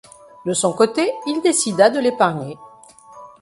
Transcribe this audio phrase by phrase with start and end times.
[0.47, 2.57] De son côté, il décida de l'épargner.